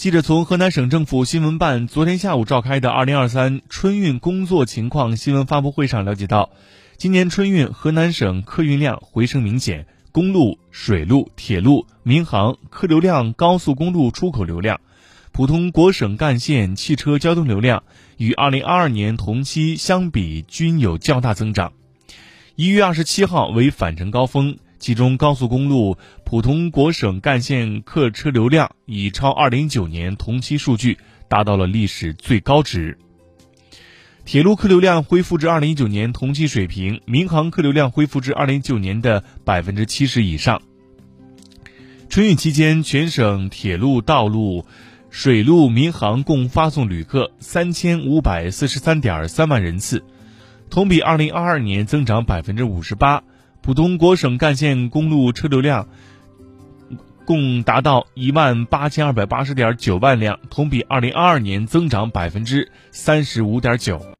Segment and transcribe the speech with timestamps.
[0.00, 6.48] 记者从河南省政府新闻办昨天下午召开的二零二三春运工作情况新闻发布会上了解到，
[6.96, 14.80] 今年春运河南省客运量回升明显，公路、水路、铁路、民航客流量、高速公路出口流量、
[15.32, 17.82] 普通国省干线汽车交通流量
[18.16, 21.74] 与二零二二年同期相比均有较大增长。
[22.56, 24.56] 一月二十七号为返程高峰。
[24.80, 30.96] 其中，高速公路普通国省干线客车流量已超二零一九年同期数据，
[31.28, 32.96] 达到了历史最高值。
[34.24, 40.62] 铁路客流量恢复至二零一九年同期水平，民航客流量恢复至二零一九年的百分之七十以上。
[42.08, 44.64] 春运期间，全省铁路、道路、
[45.10, 50.02] 水路、民航共发送旅客三千五百四十三点三万人次，
[50.70, 53.22] 同比二零二二年增长百分之五十八。
[53.70, 55.86] 普通国省干线公路车流量
[57.24, 64.04] 共达到一万八千二百八十点九万辆，同比二零二二年增长百分之三十五点九。